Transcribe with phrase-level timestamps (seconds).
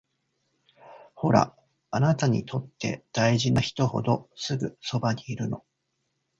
[1.13, 1.55] ほら、
[1.91, 5.63] あなたにとって大事な人ほどすぐそばにいるの